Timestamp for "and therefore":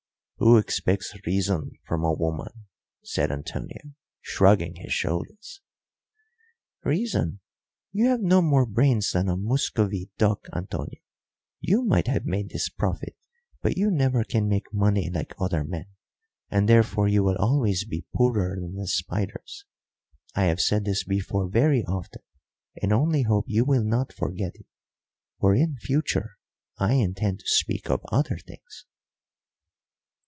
16.49-17.07